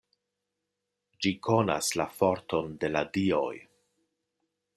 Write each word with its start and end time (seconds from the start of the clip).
Ĝi 1.25 1.33
konas 1.49 1.91
la 2.01 2.07
forton 2.17 2.75
de 2.85 2.91
la 2.95 3.05
Dioj. 3.19 3.55